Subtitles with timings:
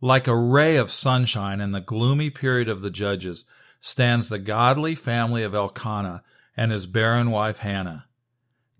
[0.00, 3.44] Like a ray of sunshine in the gloomy period of the judges
[3.80, 6.22] stands the godly family of Elkanah
[6.56, 8.06] and his barren wife Hannah.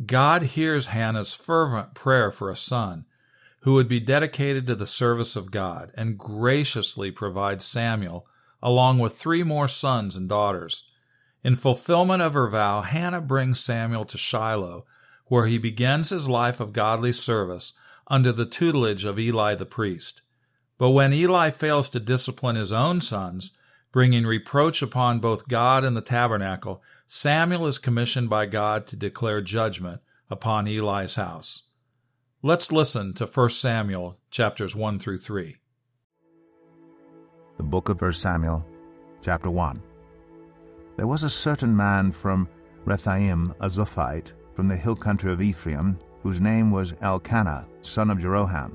[0.04, 3.04] God hears Hannah's fervent prayer for a son
[3.60, 8.26] who would be dedicated to the service of God and graciously provides Samuel
[8.62, 10.84] along with three more sons and daughters.
[11.42, 14.86] In fulfillment of her vow, Hannah brings Samuel to Shiloh,
[15.26, 17.72] where he begins his life of godly service
[18.06, 20.22] under the tutelage of Eli the priest.
[20.80, 23.50] But when Eli fails to discipline his own sons,
[23.92, 29.42] bringing reproach upon both God and the tabernacle, Samuel is commissioned by God to declare
[29.42, 31.64] judgment upon Eli's house.
[32.42, 35.58] Let's listen to 1 Samuel chapters 1 through 3.
[37.58, 38.64] The book of 1 Samuel,
[39.20, 39.82] chapter 1.
[40.96, 42.48] There was a certain man from
[42.86, 48.16] Ramathaim, a Zuphite, from the hill country of Ephraim, whose name was Elkanah, son of
[48.16, 48.74] Jeroham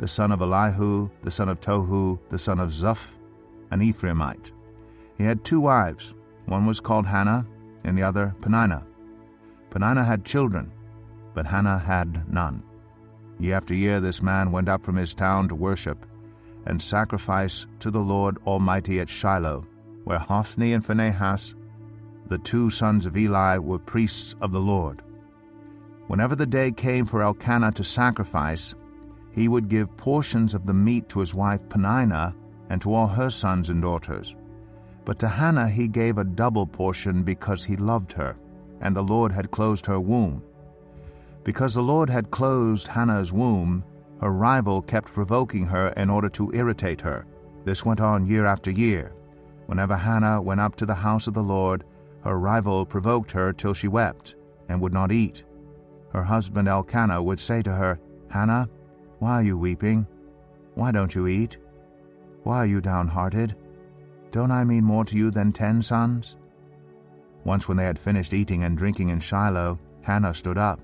[0.00, 3.18] the son of Elihu, the son of Tohu, the son of Zuph,
[3.70, 4.50] an Ephraimite.
[5.18, 6.14] He had two wives.
[6.46, 7.46] One was called Hannah,
[7.84, 8.86] and the other Peninnah.
[9.68, 10.72] Peninnah had children,
[11.34, 12.62] but Hannah had none.
[13.38, 16.06] Year after year this man went up from his town to worship
[16.64, 19.66] and sacrifice to the Lord Almighty at Shiloh,
[20.04, 21.54] where Hophni and Phinehas,
[22.26, 25.02] the two sons of Eli, were priests of the Lord.
[26.06, 28.74] Whenever the day came for Elkanah to sacrifice,
[29.32, 32.34] he would give portions of the meat to his wife Peninnah
[32.68, 34.36] and to all her sons and daughters.
[35.04, 38.36] But to Hannah he gave a double portion because he loved her,
[38.80, 40.42] and the Lord had closed her womb.
[41.42, 43.84] Because the Lord had closed Hannah's womb,
[44.20, 47.26] her rival kept provoking her in order to irritate her.
[47.64, 49.12] This went on year after year.
[49.66, 51.84] Whenever Hannah went up to the house of the Lord,
[52.24, 54.36] her rival provoked her till she wept,
[54.68, 55.44] and would not eat.
[56.12, 57.98] Her husband Elkanah would say to her,
[58.28, 58.68] Hannah,
[59.20, 60.06] why are you weeping?
[60.74, 61.58] Why don't you eat?
[62.42, 63.54] Why are you downhearted?
[64.30, 66.36] Don't I mean more to you than ten sons?
[67.44, 70.80] Once when they had finished eating and drinking in Shiloh, Hannah stood up.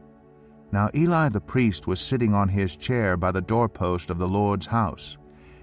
[0.71, 4.67] Now Eli the priest was sitting on his chair by the doorpost of the Lord's
[4.67, 5.17] house.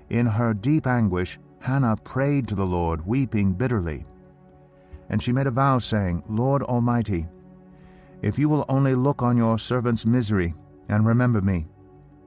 [0.10, 4.06] In her deep anguish, Hannah prayed to the Lord, weeping bitterly.
[5.10, 7.28] And she made a vow, saying, Lord Almighty,
[8.24, 10.56] if you will only look on your servant's misery
[10.90, 11.68] and remember me,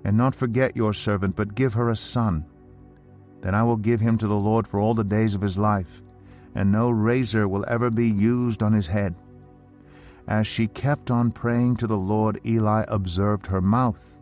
[0.07, 2.47] and not forget your servant, but give her a son.
[3.41, 6.05] Then I will give him to the Lord for all the days of his life,
[6.55, 9.17] and no razor will ever be used on his head.
[10.29, 14.21] As she kept on praying to the Lord, Eli observed her mouth.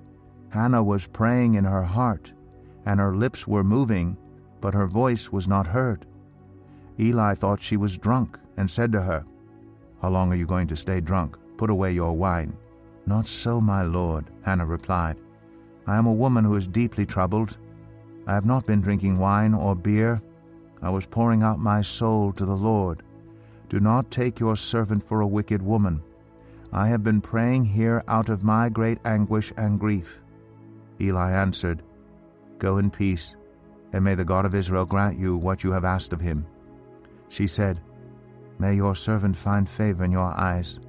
[0.49, 2.33] Hannah was praying in her heart,
[2.87, 4.17] and her lips were moving,
[4.63, 6.07] but her voice was not heard.
[6.99, 9.27] Eli thought she was drunk, and said to her,
[10.01, 11.37] How long are you going to stay drunk?
[11.59, 12.57] Put away your wine.
[13.05, 15.19] Not so, my lord, Hannah replied.
[15.87, 17.59] I am a woman who is deeply troubled.
[18.27, 20.23] I have not been drinking wine or beer.
[20.81, 23.03] I was pouring out my soul to the Lord.
[23.69, 26.03] Do not take your servant for a wicked woman.
[26.73, 30.23] I have been praying here out of my great anguish and grief.
[31.01, 31.83] Eli answered,
[32.59, 33.37] Go in peace,
[33.93, 36.47] and may the God of Israel grant you what you have asked of him.
[37.29, 37.81] She said,
[38.59, 40.81] May your servant find favor in your eyes.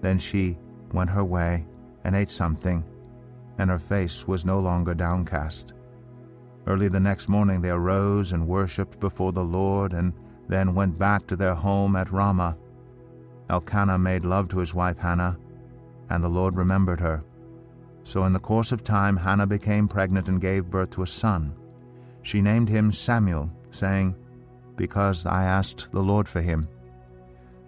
[0.00, 0.58] Then she
[0.92, 1.66] went her way
[2.04, 2.84] and ate something
[3.58, 5.74] and her face was no longer downcast.
[6.66, 10.12] Early the next morning they arose and worshipped before the Lord, and
[10.48, 12.56] then went back to their home at Ramah.
[13.50, 15.38] Elkanah made love to his wife Hannah,
[16.10, 17.22] and the Lord remembered her.
[18.02, 21.54] So in the course of time Hannah became pregnant and gave birth to a son.
[22.22, 24.16] She named him Samuel, saying,
[24.76, 26.68] Because I asked the Lord for him.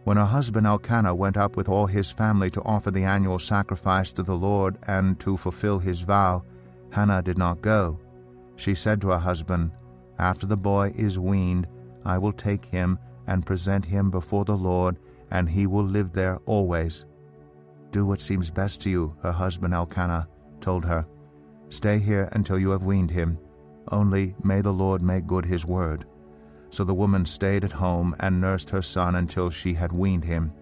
[0.06, 4.12] When her husband Elkanah went up with all his family to offer the annual sacrifice
[4.12, 6.44] to the Lord and to fulfill his vow,
[6.92, 7.98] Hannah did not go.
[8.54, 9.72] She said to her husband,
[10.20, 11.66] After the boy is weaned,
[12.04, 14.96] I will take him and present him before the Lord,
[15.32, 17.04] and he will live there always.
[17.90, 20.28] Do what seems best to you, her husband Elkanah
[20.60, 21.04] told her.
[21.68, 23.40] Stay here until you have weaned him.
[23.90, 26.04] Only may the Lord make good his word.
[26.70, 30.52] So the woman stayed at home and nursed her son until she had weaned him.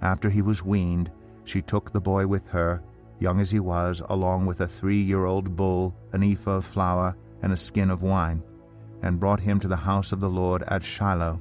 [0.00, 1.10] After he was weaned,
[1.44, 2.82] she took the boy with her,
[3.18, 7.16] young as he was, along with a three year old bull, an ephah of flour,
[7.42, 8.42] and a skin of wine.
[9.02, 11.40] and brought him to the house of the Lord at Shiloh.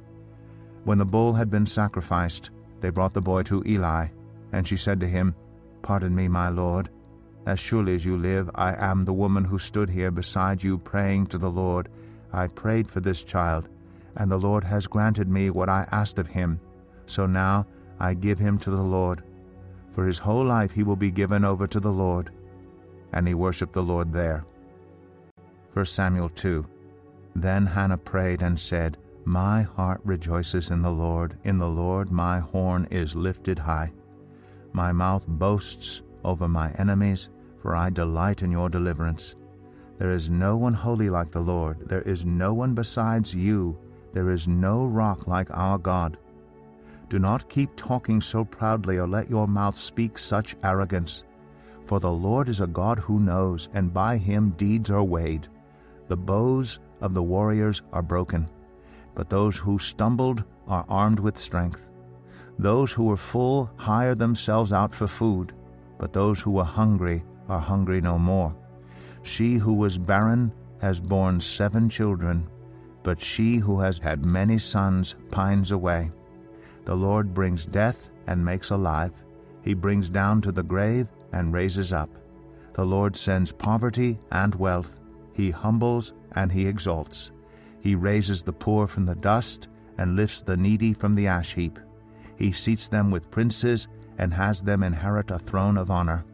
[0.84, 2.52] When the bull had been sacrificed,
[2.82, 4.08] they brought the boy to Eli,
[4.52, 5.34] and she said to him,
[5.82, 6.90] Pardon me, my lord.
[7.46, 11.28] As surely as you live, I am the woman who stood here beside you praying
[11.28, 11.90] to the Lord.
[12.34, 13.70] I prayed for this child,
[14.18, 16.60] and the Lord has granted me what I asked of him.
[17.06, 17.68] So now
[18.00, 19.24] I give him to the Lord.
[19.92, 22.32] For his whole life he will be given over to the Lord.
[23.14, 24.46] And he worshipped the Lord there.
[25.74, 26.66] 1 Samuel 2
[27.36, 31.38] Then Hannah prayed and said, My heart rejoices in the Lord.
[31.44, 33.92] In the Lord my horn is lifted high.
[34.74, 37.30] My mouth boasts over my enemies
[37.66, 39.36] for I delight in your deliverance.
[39.98, 41.90] There is no one holy like the Lord.
[41.90, 43.76] There is no one besides you.
[44.16, 46.18] There is no rock like our God.
[47.10, 51.26] Do not keep talking so proudly or let your mouth speak such arrogance.
[51.84, 55.50] For the Lord is a God who knows, and by him deeds are weighed.
[56.08, 58.50] The bows of the warriors are broken,
[59.16, 61.90] but those who stumbled are armed with strength.
[62.58, 65.52] Those who were full hire themselves out for food,
[65.98, 68.56] but those who were hungry are hungry no more.
[69.24, 72.48] She who was barren has borne seven children,
[73.06, 76.12] but she who has had many sons pines away.
[76.86, 79.14] The Lord brings death and makes alive.
[79.64, 82.10] He brings down to the grave and raises up.
[82.74, 85.02] The Lord sends poverty and wealth.
[85.34, 87.32] He humbles and he exalts.
[87.80, 89.68] He raises the poor from the dust
[90.00, 91.78] and lifts the needy from the ash heap.
[92.40, 93.88] He seats them with princes
[94.18, 96.26] and has them inherit a throne of honor.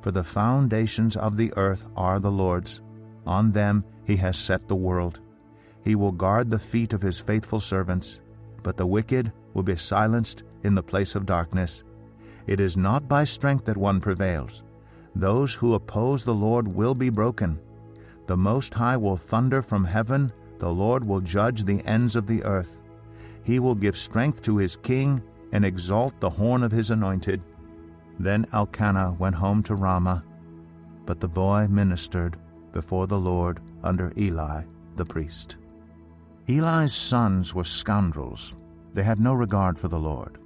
[0.00, 2.82] For the foundations of the earth are the Lord's.
[3.26, 5.20] On them he has set the world.
[5.84, 8.20] He will guard the feet of his faithful servants,
[8.62, 11.84] but the wicked will be silenced in the place of darkness.
[12.46, 14.62] It is not by strength that one prevails.
[15.14, 17.58] Those who oppose the Lord will be broken.
[18.26, 22.44] The Most High will thunder from heaven, the Lord will judge the ends of the
[22.44, 22.80] earth.
[23.44, 25.22] He will give strength to his king
[25.52, 27.42] and exalt the horn of his anointed.
[28.18, 30.22] Then Elkanah went home to Ramah,
[31.06, 32.36] but the boy ministered
[32.72, 34.62] before the Lord under Eli
[34.96, 35.56] the priest.
[36.50, 38.56] Eli's sons were scoundrels.
[38.92, 40.38] They had no regard for the Lord.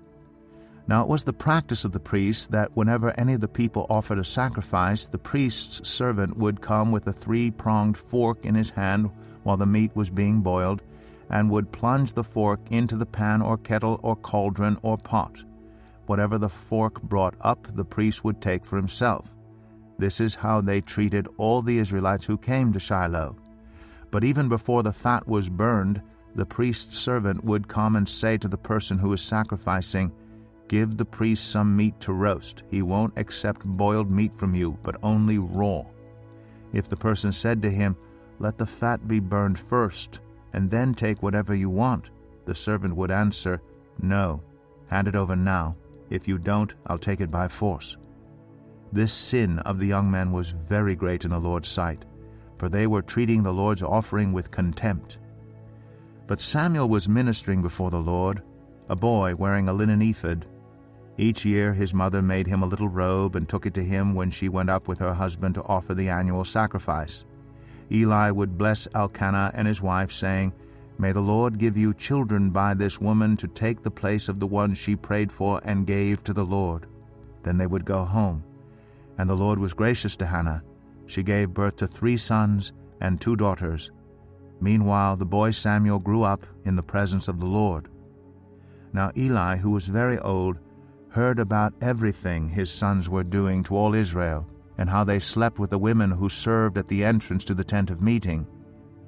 [0.87, 4.19] Now it was the practice of the priests that whenever any of the people offered
[4.19, 9.11] a sacrifice, the priest's servant would come with a three pronged fork in his hand
[9.45, 10.83] while the meat was being boiled,
[11.31, 15.43] and would plunge the fork into the pan or kettle or cauldron or pot.
[16.05, 19.35] Whatever the fork brought up, the priest would take for himself.
[19.97, 23.39] This is how they treated all the Israelites who came to Shiloh.
[24.15, 26.01] But even before the fat was burned,
[26.37, 30.13] the priest's servant would come and say to the person who is sacrificing,
[30.69, 32.63] Give the priest some meat to roast.
[32.71, 35.83] He won't accept boiled meat from you, but only raw.
[36.73, 37.97] If the person said to him,
[38.39, 40.21] Let the fat be burned first,
[40.53, 42.11] and then take whatever you want,
[42.45, 43.61] the servant would answer,
[44.01, 44.45] No,
[44.91, 45.75] hand it over now.
[46.09, 47.97] If you don't, I'll take it by force.
[48.93, 52.05] This sin of the young man was very great in the Lord's sight,
[52.59, 55.19] for they were treating the Lord's offering with contempt.
[56.27, 58.43] But Samuel was ministering before the Lord,
[58.89, 60.47] a boy wearing a linen ephod.
[61.17, 64.31] Each year his mother made him a little robe and took it to him when
[64.31, 67.25] she went up with her husband to offer the annual sacrifice.
[67.91, 70.53] Eli would bless Elkanah and his wife, saying,
[70.99, 74.47] May the Lord give you children by this woman to take the place of the
[74.47, 76.87] one she prayed for and gave to the Lord.
[77.43, 78.45] Then they would go home.
[79.19, 80.63] And the Lord was gracious to Hannah.
[81.07, 83.91] She gave birth to three sons and two daughters.
[84.61, 87.89] Meanwhile, the boy Samuel grew up in the presence of the Lord.
[88.93, 90.59] Now Eli, who was very old,
[91.09, 94.47] heard about everything his sons were doing to all Israel,
[94.79, 97.91] and how they slept with the women who served at the entrance to the tent
[97.91, 98.47] of meeting.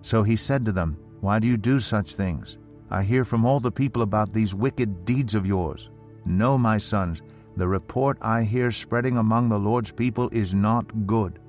[0.02, 2.58] So he said to them, why do you do such things?
[2.90, 5.90] I hear from all the people about these wicked deeds of yours.
[6.24, 7.22] No, my sons,
[7.56, 11.40] the report I hear spreading among the Lord's people is not good.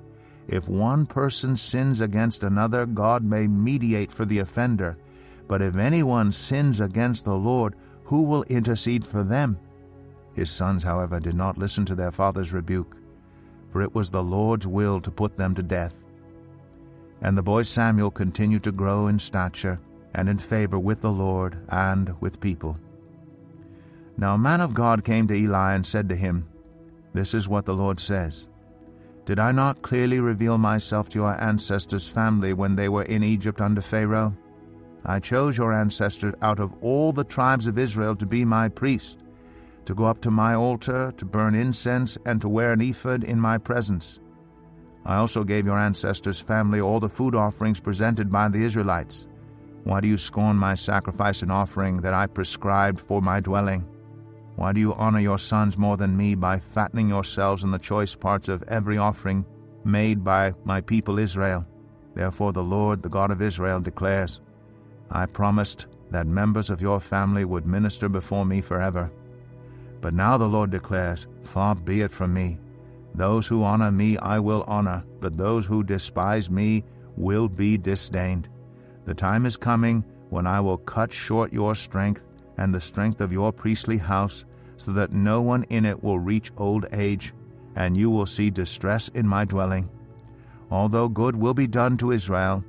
[0.47, 4.97] If one person sins against another, God may mediate for the offender.
[5.47, 7.75] But if anyone sins against the Lord,
[8.05, 9.59] who will intercede for them?
[10.33, 12.95] His sons, however, did not listen to their father's rebuke,
[13.69, 16.03] for it was the Lord's will to put them to death.
[17.21, 19.79] And the boy Samuel continued to grow in stature
[20.13, 22.77] and in favor with the Lord and with people.
[24.17, 26.47] Now a man of God came to Eli and said to him,
[27.13, 28.47] This is what the Lord says.
[29.27, 33.59] Did I not clearly reveal myself to your ancestors' family when they were in Egypt
[33.59, 34.33] under Pharaoh?
[35.03, 39.25] I chose your ancestors out of all the tribes of Israel to be my priest,
[39.83, 43.37] to go up to my altar, to burn incense, and to wear an ephod in
[43.37, 44.21] my presence.
[45.05, 49.27] I also gave your ancestors' family all the food offerings presented by the Israelites.
[49.83, 53.85] Why do you scorn my sacrifice and offering that I prescribed for my dwelling?
[54.57, 58.15] Why do you honor your sons more than me by fattening yourselves on the choice
[58.15, 59.45] parts of every offering
[59.83, 61.63] made by my people Israel?
[62.15, 64.41] Therefore, the Lord, the God of Israel, declares
[65.11, 69.11] I promised that members of your family would minister before me forever.
[70.01, 72.57] But now the Lord declares, Far be it from me.
[73.13, 76.83] Those who honor me I will honor, but those who despise me
[77.15, 78.49] will be disdained.
[79.05, 82.23] The time is coming when I will cut short your strength
[82.57, 84.45] and the strength of your priestly house,
[84.75, 87.33] so that no one in it will reach old age,
[87.75, 89.89] and you will see distress in my dwelling.
[90.69, 92.63] Although good will be done to Israel,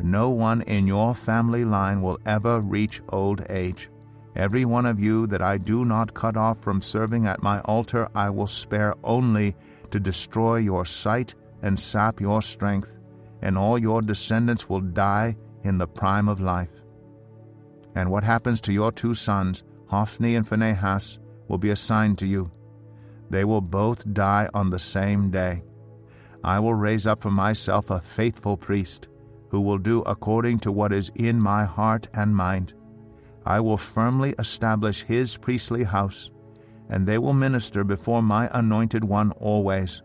[0.00, 3.88] no one in your family line will ever reach old age.
[4.36, 8.08] Every one of you that I do not cut off from serving at my altar,
[8.14, 9.54] I will spare only
[9.92, 12.98] to destroy your sight and sap your strength,
[13.42, 16.83] and all your descendants will die in the prime of life.
[17.94, 22.50] And what happens to your two sons, Hophni and Phinehas, will be assigned to you.
[23.30, 25.62] They will both die on the same day.
[26.42, 29.08] I will raise up for myself a faithful priest,
[29.48, 32.74] who will do according to what is in my heart and mind.
[33.46, 36.30] I will firmly establish his priestly house,
[36.88, 40.02] and they will minister before my anointed one always.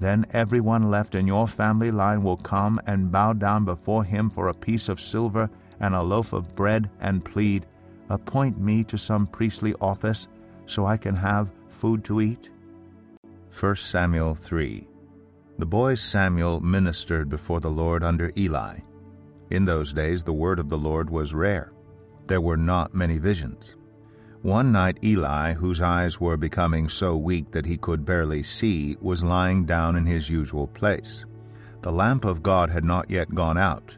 [0.00, 4.48] Then everyone left in your family line will come and bow down before him for
[4.48, 5.48] a piece of silver
[5.80, 7.66] and a loaf of bread and plead,
[8.10, 10.28] Appoint me to some priestly office
[10.66, 12.50] so I can have food to eat?
[13.58, 14.86] 1 Samuel 3
[15.58, 18.78] The boy Samuel ministered before the Lord under Eli.
[19.50, 21.72] In those days the word of the Lord was rare.
[22.26, 23.76] There were not many visions.
[24.42, 29.24] One night Eli, whose eyes were becoming so weak that he could barely see, was
[29.24, 31.24] lying down in his usual place.
[31.80, 33.96] The lamp of God had not yet gone out,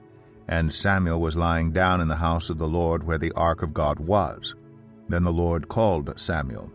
[0.48, 3.74] and Samuel was lying down in the house of the Lord where the ark of
[3.74, 4.54] God was.
[5.08, 6.70] Then the Lord called Samuel.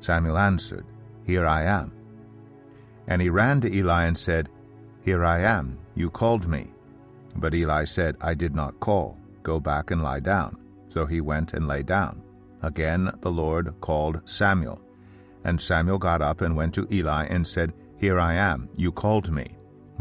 [0.00, 0.86] Samuel answered,
[1.24, 1.92] Here I am.
[3.08, 4.48] And he ran to Eli and said,
[5.04, 6.72] Here I am, you called me.
[7.36, 9.18] But Eli said, I did not call.
[9.42, 10.56] Go back and lie down.
[10.88, 12.22] So he went and lay down.
[12.62, 14.80] Again the Lord called Samuel.
[15.44, 19.30] And Samuel got up and went to Eli and said, Here I am, you called
[19.32, 19.56] me.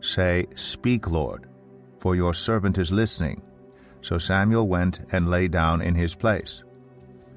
[0.00, 1.46] Say, Speak, Lord,
[1.98, 3.42] for your servant is listening.
[4.02, 6.64] So Samuel went and lay down in his place.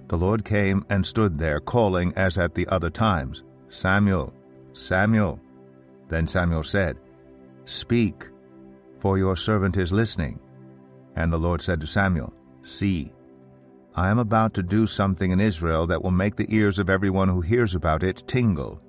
[0.07, 4.33] The Lord came and stood there, calling as at the other times, Samuel,
[4.73, 5.39] Samuel.
[6.07, 6.97] Then Samuel said,
[7.65, 8.29] Speak,
[8.99, 10.39] for your servant is listening.
[11.15, 13.11] And the Lord said to Samuel, See,
[13.95, 17.29] I am about to do something in Israel that will make the ears of everyone
[17.29, 18.81] who hears about it tingle.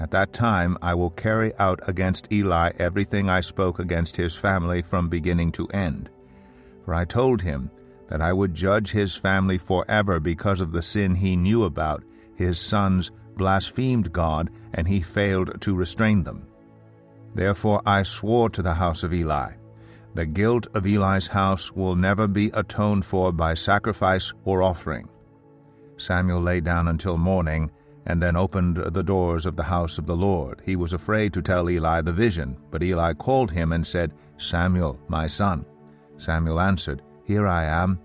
[0.00, 4.82] At that time I will carry out against Eli everything I spoke against his family
[4.82, 6.10] from beginning to end.
[6.84, 7.70] For I told him
[8.08, 12.02] that I would judge his family forever because of the sin he knew about.
[12.34, 16.46] His sons blasphemed God, and he failed to restrain them.
[17.34, 19.52] Therefore I swore to the house of Eli,
[20.14, 25.08] The guilt of Eli's house will never be atoned for by sacrifice or offering.
[25.96, 27.70] Samuel lay down until morning,
[28.06, 30.60] and then opened the doors of the house of the Lord.
[30.64, 34.98] He was afraid to tell Eli the vision, but Eli called him and said, Samuel,
[35.08, 35.64] my son.
[36.16, 37.98] Samuel answered, Here I am.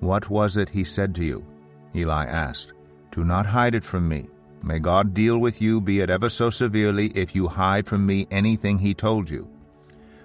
[0.00, 1.46] What was it he said to you?
[1.94, 2.72] Eli asked,
[3.10, 4.28] Do not hide it from me.
[4.62, 8.26] May God deal with you, be it ever so severely, if you hide from me
[8.30, 9.48] anything he told you.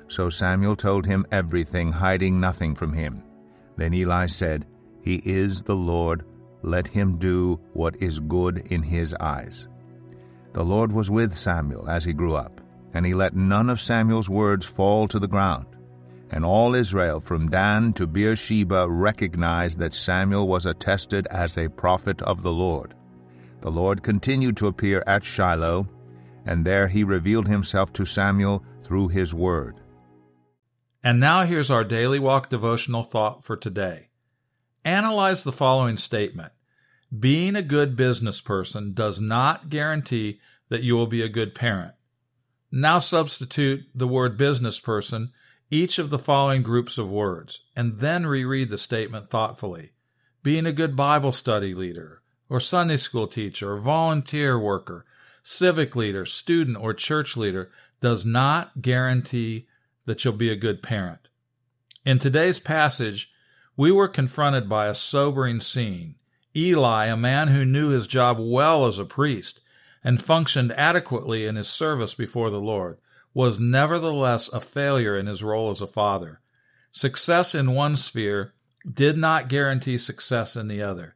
[0.08, 3.24] So Samuel told him everything, hiding nothing from him.
[3.76, 4.66] Then Eli said,
[5.02, 6.26] He is the Lord
[6.66, 9.68] let him do what is good in his eyes.
[10.54, 12.62] The Lord was with Samuel as he grew up,
[12.94, 15.68] and he let none of Samuel's words fall to the ground.
[16.32, 22.22] And all Israel from Dan to Beersheba recognized that Samuel was attested as a prophet
[22.24, 22.96] of the Lord.
[23.62, 25.88] The Lord continued to appear at Shiloh,
[26.46, 29.82] and there he revealed himself to Samuel through his word.
[31.04, 34.10] And now here's our daily walk devotional thought for today.
[34.84, 36.54] Analyze the following statement.
[37.20, 41.94] Being a good business person does not guarantee that you will be a good parent.
[42.72, 45.32] Now substitute the word business person
[45.70, 49.92] each of the following groups of words and then reread the statement thoughtfully.
[50.44, 55.06] Being a good Bible study leader, or Sunday school teacher, or volunteer worker,
[55.42, 59.68] civic leader, student, or church leader does not guarantee
[60.06, 61.28] that you'll be a good parent.
[62.06, 63.32] In today's passage,
[63.76, 66.16] we were confronted by a sobering scene.
[66.56, 69.62] Eli, a man who knew his job well as a priest
[70.04, 72.98] and functioned adequately in his service before the Lord,
[73.34, 76.42] was nevertheless a failure in his role as a father.
[76.92, 78.54] Success in one sphere
[78.90, 81.16] did not guarantee success in the other.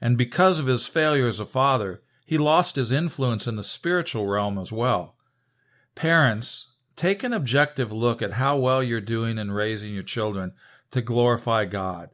[0.00, 4.26] And because of his failure as a father, he lost his influence in the spiritual
[4.26, 5.16] realm as well.
[5.94, 10.52] Parents, take an objective look at how well you're doing in raising your children
[10.90, 12.10] to glorify God.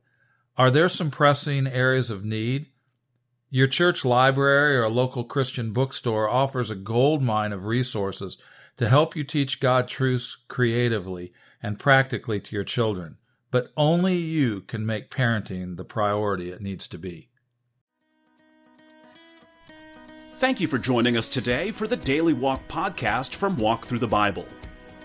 [0.58, 2.68] Are there some pressing areas of need?
[3.50, 8.38] Your church library or a local Christian bookstore offers a gold mine of resources
[8.78, 13.18] to help you teach God truths creatively and practically to your children.
[13.50, 17.28] But only you can make parenting the priority it needs to be.
[20.38, 24.08] Thank you for joining us today for the Daily Walk podcast from Walk Thru the
[24.08, 24.46] Bible.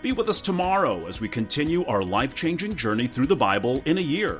[0.02, 3.98] Be with us tomorrow as we continue our life changing journey through the Bible in
[3.98, 4.40] a year.